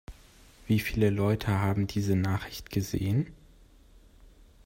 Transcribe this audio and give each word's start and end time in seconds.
Wie 0.65 0.79
viele 0.79 1.11
Leute 1.11 1.59
haben 1.61 1.85
diese 1.85 2.15
Nachricht 2.15 2.71
gesehen? 2.71 3.27